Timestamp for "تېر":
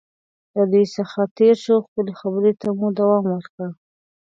1.37-1.55